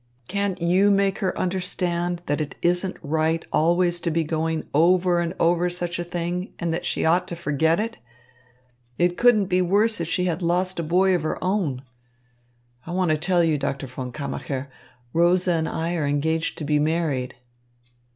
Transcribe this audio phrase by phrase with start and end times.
[0.27, 5.35] Can't you make her understand that it isn't right always to be going over and
[5.39, 7.97] over such a thing and that she ought to forget it?
[8.97, 11.83] It couldn't be worse if she had lost a boy of her own.
[12.83, 14.71] I want to tell you, Doctor von Kammacher,
[15.13, 17.35] Rosa and I are engaged to be married."